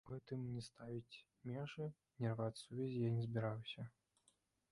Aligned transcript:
У 0.01 0.07
гэтым 0.11 0.45
ні 0.53 0.61
ставіць 0.67 1.19
межы, 1.49 1.85
ні 2.23 2.27
рваць 2.33 2.61
сувязі 2.63 3.05
я 3.07 3.11
не 3.17 3.27
збіраюся. 3.27 3.89